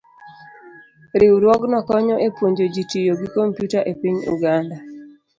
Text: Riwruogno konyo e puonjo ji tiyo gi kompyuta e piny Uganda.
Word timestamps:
Riwruogno 1.19 1.77
konyo 1.87 2.15
e 2.27 2.29
puonjo 2.35 2.65
ji 2.73 2.83
tiyo 2.91 3.13
gi 3.19 3.27
kompyuta 3.33 3.79
e 3.91 3.93
piny 4.01 4.17
Uganda. 4.35 4.77